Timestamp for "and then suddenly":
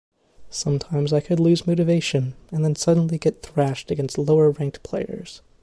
2.51-3.19